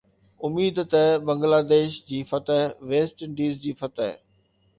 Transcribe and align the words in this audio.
اميد 0.45 0.77
ته 0.91 1.03
بنگلاديش 1.25 1.93
جي 2.09 2.19
فتح، 2.31 2.61
ويسٽ 2.89 3.17
انڊيز 3.25 3.53
جي 3.63 3.71
فتح 3.81 4.11